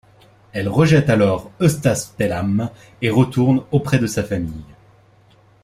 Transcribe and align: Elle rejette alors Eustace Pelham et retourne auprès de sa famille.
Elle 0.51 0.67
rejette 0.67 1.11
alors 1.11 1.51
Eustace 1.61 2.07
Pelham 2.17 2.71
et 3.03 3.11
retourne 3.11 3.63
auprès 3.71 3.99
de 3.99 4.07
sa 4.07 4.23
famille. 4.23 4.65